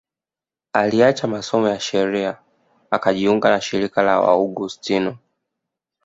[0.73, 2.37] Aliacha masomo ya sheria
[2.91, 5.17] akajiunga na shirika la Waaugustino